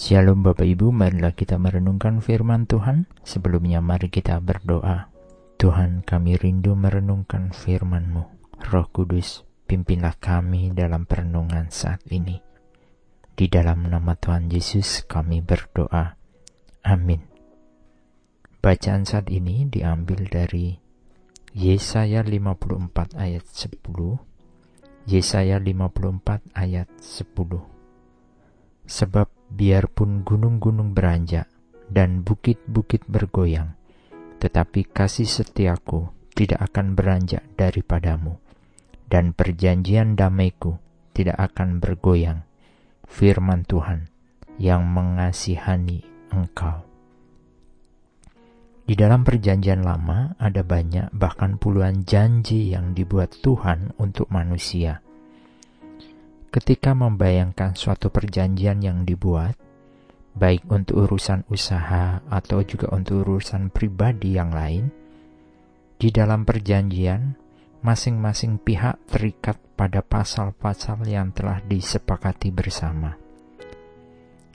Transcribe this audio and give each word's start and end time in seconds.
Shalom 0.00 0.40
Bapak 0.40 0.64
Ibu, 0.64 0.96
marilah 0.96 1.36
kita 1.36 1.60
merenungkan 1.60 2.24
firman 2.24 2.64
Tuhan. 2.64 3.04
Sebelumnya 3.20 3.84
mari 3.84 4.08
kita 4.08 4.40
berdoa. 4.40 5.12
Tuhan 5.60 6.08
kami 6.08 6.40
rindu 6.40 6.72
merenungkan 6.72 7.52
firman-Mu. 7.52 8.24
Roh 8.72 8.88
Kudus, 8.88 9.44
pimpinlah 9.68 10.16
kami 10.16 10.72
dalam 10.72 11.04
perenungan 11.04 11.68
saat 11.68 12.00
ini. 12.08 12.40
Di 13.36 13.52
dalam 13.52 13.92
nama 13.92 14.16
Tuhan 14.16 14.48
Yesus 14.48 15.04
kami 15.04 15.44
berdoa. 15.44 16.16
Amin. 16.80 17.20
Bacaan 18.64 19.04
saat 19.04 19.28
ini 19.28 19.68
diambil 19.68 20.24
dari 20.32 20.80
Yesaya 21.52 22.24
54 22.24 23.20
ayat 23.20 23.44
10. 23.44 23.76
Yesaya 25.12 25.60
54 25.60 26.56
ayat 26.56 26.88
10. 26.88 27.79
Sebab 28.90 29.30
biarpun 29.54 30.26
gunung-gunung 30.26 30.98
beranjak 30.98 31.46
dan 31.86 32.26
bukit-bukit 32.26 33.06
bergoyang, 33.06 33.78
tetapi 34.42 34.82
kasih 34.90 35.30
setiaku 35.30 36.10
tidak 36.34 36.74
akan 36.74 36.98
beranjak 36.98 37.46
daripadamu, 37.54 38.42
dan 39.06 39.30
perjanjian 39.30 40.18
damaiku 40.18 40.82
tidak 41.14 41.38
akan 41.38 41.78
bergoyang. 41.78 42.42
Firman 43.06 43.62
Tuhan 43.62 44.10
yang 44.58 44.86
mengasihani 44.86 46.06
engkau. 46.34 46.86
Di 48.86 48.98
dalam 48.98 49.22
perjanjian 49.22 49.86
lama 49.86 50.34
ada 50.34 50.66
banyak 50.66 51.14
bahkan 51.14 51.62
puluhan 51.62 52.02
janji 52.02 52.74
yang 52.74 52.90
dibuat 52.90 53.38
Tuhan 53.38 53.94
untuk 54.02 54.30
manusia 54.34 54.98
ketika 56.50 56.98
membayangkan 56.98 57.78
suatu 57.78 58.10
perjanjian 58.10 58.82
yang 58.82 59.06
dibuat, 59.06 59.54
baik 60.34 60.66
untuk 60.66 61.06
urusan 61.06 61.46
usaha 61.46 62.22
atau 62.26 62.62
juga 62.66 62.90
untuk 62.90 63.22
urusan 63.26 63.70
pribadi 63.70 64.34
yang 64.34 64.50
lain, 64.50 64.90
di 65.94 66.10
dalam 66.10 66.42
perjanjian 66.42 67.38
masing-masing 67.80 68.60
pihak 68.60 68.98
terikat 69.08 69.56
pada 69.78 70.02
pasal-pasal 70.04 71.06
yang 71.06 71.32
telah 71.32 71.62
disepakati 71.64 72.50
bersama. 72.52 73.14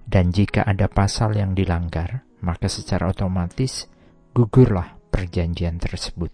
Dan 0.06 0.30
jika 0.30 0.62
ada 0.62 0.86
pasal 0.86 1.34
yang 1.34 1.58
dilanggar, 1.58 2.22
maka 2.46 2.70
secara 2.70 3.10
otomatis 3.10 3.90
gugurlah 4.36 4.94
perjanjian 5.10 5.82
tersebut. 5.82 6.30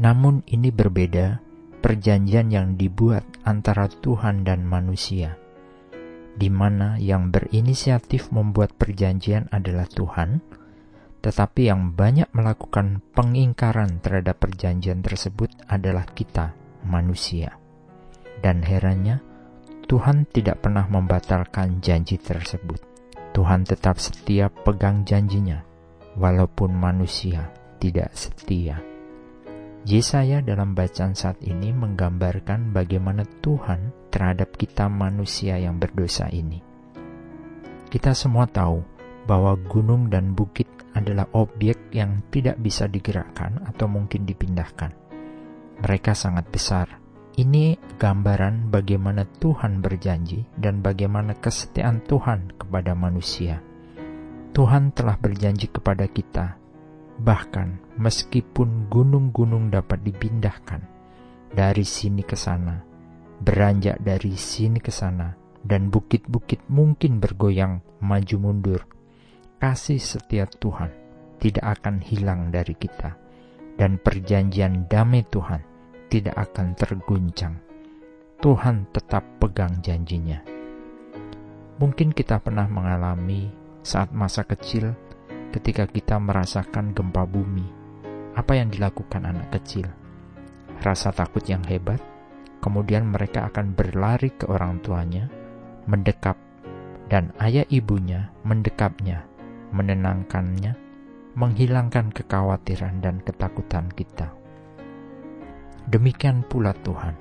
Namun 0.00 0.40
ini 0.48 0.72
berbeda 0.72 1.44
perjanjian 1.84 2.48
yang 2.48 2.80
dibuat 2.80 3.28
antara 3.44 3.86
Tuhan 3.86 4.42
dan 4.42 4.64
manusia, 4.64 5.36
di 6.34 6.48
mana 6.50 6.96
yang 6.98 7.30
berinisiatif 7.30 8.32
membuat 8.34 8.74
perjanjian 8.74 9.46
adalah 9.52 9.86
Tuhan, 9.86 10.42
tetapi 11.20 11.68
yang 11.72 11.96
banyak 11.96 12.28
melakukan 12.36 13.00
pengingkaran 13.16 14.00
terhadap 14.04 14.40
perjanjian 14.40 15.00
tersebut 15.00 15.48
adalah 15.68 16.04
kita, 16.04 16.52
manusia. 16.84 17.56
Dan 18.44 18.60
herannya, 18.60 19.24
Tuhan 19.88 20.28
tidak 20.28 20.64
pernah 20.64 20.84
membatalkan 20.88 21.80
janji 21.80 22.20
tersebut. 22.20 22.80
Tuhan 23.32 23.64
tetap 23.64 24.00
setia 24.00 24.48
pegang 24.48 25.04
janjinya, 25.04 25.64
walaupun 26.16 26.72
manusia 26.72 27.52
tidak 27.80 28.12
setia. 28.12 28.93
Yesaya 29.84 30.40
dalam 30.40 30.72
bacaan 30.72 31.12
saat 31.12 31.44
ini 31.44 31.68
menggambarkan 31.68 32.72
bagaimana 32.72 33.20
Tuhan 33.44 33.92
terhadap 34.08 34.56
kita 34.56 34.88
manusia 34.88 35.60
yang 35.60 35.76
berdosa 35.76 36.24
ini. 36.32 36.64
Kita 37.92 38.16
semua 38.16 38.48
tahu 38.48 38.80
bahwa 39.28 39.52
gunung 39.68 40.08
dan 40.08 40.32
bukit 40.32 40.64
adalah 40.96 41.28
objek 41.36 41.92
yang 41.92 42.24
tidak 42.32 42.56
bisa 42.64 42.88
digerakkan 42.88 43.60
atau 43.68 43.84
mungkin 43.84 44.24
dipindahkan. 44.24 44.96
Mereka 45.84 46.16
sangat 46.16 46.48
besar. 46.48 46.88
Ini 47.36 47.76
gambaran 48.00 48.72
bagaimana 48.72 49.28
Tuhan 49.36 49.84
berjanji 49.84 50.48
dan 50.56 50.80
bagaimana 50.80 51.36
kesetiaan 51.36 52.00
Tuhan 52.08 52.56
kepada 52.56 52.96
manusia. 52.96 53.60
Tuhan 54.56 54.96
telah 54.96 55.20
berjanji 55.20 55.68
kepada 55.68 56.08
kita 56.08 56.63
Bahkan 57.14 57.98
meskipun 58.00 58.90
gunung-gunung 58.90 59.70
dapat 59.70 60.02
dipindahkan 60.02 60.82
dari 61.54 61.86
sini 61.86 62.26
ke 62.26 62.34
sana, 62.34 62.82
beranjak 63.38 64.02
dari 64.02 64.34
sini 64.34 64.82
ke 64.82 64.90
sana, 64.90 65.30
dan 65.62 65.88
bukit-bukit 65.88 66.66
mungkin 66.66 67.22
bergoyang 67.22 67.80
maju 68.02 68.36
mundur, 68.42 68.82
kasih 69.62 70.02
setiap 70.02 70.50
Tuhan 70.58 70.90
tidak 71.38 71.80
akan 71.80 72.02
hilang 72.02 72.50
dari 72.50 72.74
kita, 72.74 73.14
dan 73.78 74.02
perjanjian 74.02 74.90
damai 74.90 75.22
Tuhan 75.30 75.62
tidak 76.10 76.34
akan 76.50 76.74
terguncang. 76.74 77.54
Tuhan 78.42 78.90
tetap 78.92 79.24
pegang 79.40 79.80
janjinya. 79.80 80.42
Mungkin 81.80 82.12
kita 82.12 82.42
pernah 82.42 82.68
mengalami 82.68 83.48
saat 83.80 84.12
masa 84.12 84.44
kecil 84.44 84.92
ketika 85.54 85.86
kita 85.86 86.18
merasakan 86.18 86.90
gempa 86.90 87.22
bumi, 87.22 87.62
apa 88.34 88.58
yang 88.58 88.74
dilakukan 88.74 89.22
anak 89.22 89.54
kecil? 89.54 89.86
Rasa 90.82 91.14
takut 91.14 91.46
yang 91.46 91.62
hebat, 91.70 92.02
kemudian 92.58 93.06
mereka 93.06 93.46
akan 93.46 93.70
berlari 93.70 94.34
ke 94.34 94.50
orang 94.50 94.82
tuanya, 94.82 95.30
mendekap, 95.86 96.34
dan 97.06 97.30
ayah 97.38 97.62
ibunya 97.70 98.34
mendekapnya, 98.42 99.22
menenangkannya, 99.70 100.74
menghilangkan 101.38 102.10
kekhawatiran 102.10 102.98
dan 102.98 103.22
ketakutan 103.22 103.86
kita. 103.94 104.34
Demikian 105.86 106.42
pula 106.42 106.74
Tuhan. 106.82 107.14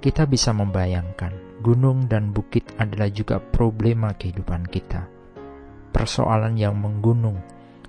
Kita 0.00 0.24
bisa 0.24 0.56
membayangkan 0.56 1.60
gunung 1.60 2.08
dan 2.08 2.32
bukit 2.32 2.72
adalah 2.80 3.12
juga 3.12 3.38
problema 3.38 4.10
kehidupan 4.16 4.66
kita 4.66 5.21
persoalan 5.92 6.56
yang 6.56 6.74
menggunung, 6.80 7.38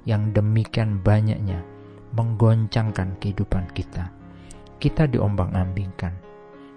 yang 0.04 0.36
demikian 0.36 1.00
banyaknya, 1.00 1.64
menggoncangkan 2.14 3.18
kehidupan 3.18 3.72
kita. 3.72 4.12
Kita 4.78 5.08
diombang-ambingkan, 5.08 6.14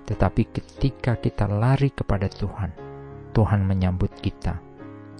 tetapi 0.06 0.42
ketika 0.54 1.18
kita 1.18 1.50
lari 1.50 1.90
kepada 1.90 2.30
Tuhan, 2.30 2.70
Tuhan 3.34 3.66
menyambut 3.66 4.14
kita, 4.22 4.62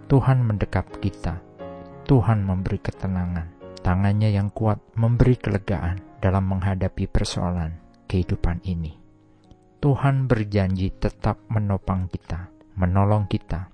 Tuhan 0.06 0.46
mendekap 0.46 0.86
kita, 1.02 1.42
Tuhan 2.06 2.46
memberi 2.46 2.78
ketenangan, 2.78 3.50
tangannya 3.82 4.30
yang 4.30 4.54
kuat 4.54 4.78
memberi 4.94 5.34
kelegaan 5.34 5.98
dalam 6.22 6.46
menghadapi 6.46 7.10
persoalan 7.10 7.74
kehidupan 8.06 8.62
ini. 8.62 8.94
Tuhan 9.82 10.30
berjanji 10.30 10.94
tetap 10.94 11.42
menopang 11.50 12.08
kita, 12.08 12.48
menolong 12.78 13.26
kita. 13.26 13.68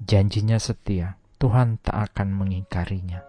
Janjinya 0.00 0.56
setia, 0.56 1.18
Tuhan 1.44 1.76
tak 1.84 2.16
akan 2.16 2.40
mengingkarinya. 2.40 3.20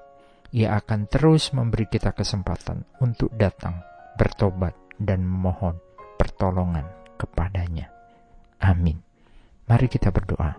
Ia 0.56 0.80
akan 0.80 1.12
terus 1.12 1.52
memberi 1.52 1.84
kita 1.92 2.16
kesempatan 2.16 2.88
untuk 3.04 3.28
datang, 3.36 3.84
bertobat, 4.16 4.72
dan 4.96 5.20
memohon 5.20 5.76
pertolongan 6.16 6.88
kepadanya. 7.20 7.92
Amin. 8.64 9.04
Mari 9.68 9.92
kita 9.92 10.16
berdoa. 10.16 10.56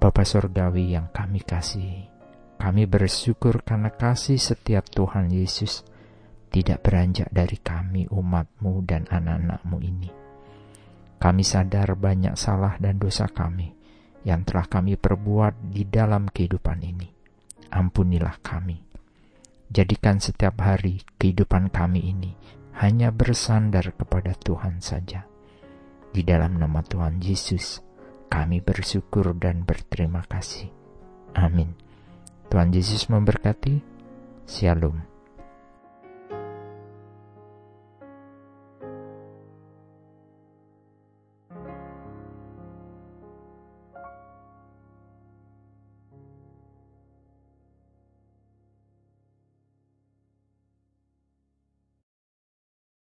Bapa 0.00 0.24
Surgawi 0.24 0.96
yang 0.96 1.12
kami 1.12 1.44
kasihi, 1.44 2.08
kami 2.56 2.88
bersyukur 2.88 3.60
karena 3.60 3.92
kasih 3.92 4.40
setiap 4.40 4.88
Tuhan 4.88 5.28
Yesus 5.28 5.84
tidak 6.48 6.80
beranjak 6.80 7.28
dari 7.28 7.60
kami 7.60 8.08
umatmu 8.08 8.88
dan 8.88 9.04
anak-anakmu 9.04 9.76
ini. 9.84 10.08
Kami 11.20 11.44
sadar 11.44 11.92
banyak 11.92 12.40
salah 12.40 12.80
dan 12.80 12.96
dosa 12.96 13.28
kami, 13.28 13.68
yang 14.24 14.44
telah 14.44 14.66
kami 14.68 14.96
perbuat 15.00 15.72
di 15.72 15.88
dalam 15.88 16.28
kehidupan 16.28 16.78
ini. 16.84 17.08
Ampunilah 17.70 18.42
kami. 18.42 18.82
Jadikan 19.70 20.18
setiap 20.18 20.58
hari 20.66 21.06
kehidupan 21.16 21.70
kami 21.70 22.10
ini 22.10 22.34
hanya 22.82 23.14
bersandar 23.14 23.94
kepada 23.94 24.34
Tuhan 24.34 24.82
saja. 24.82 25.28
Di 26.10 26.26
dalam 26.26 26.58
nama 26.58 26.82
Tuhan 26.82 27.22
Yesus, 27.22 27.78
kami 28.26 28.58
bersyukur 28.58 29.30
dan 29.38 29.62
berterima 29.62 30.26
kasih. 30.26 30.66
Amin. 31.38 31.74
Tuhan 32.50 32.74
Yesus 32.74 33.06
memberkati. 33.06 33.78
Shalom. 34.50 35.09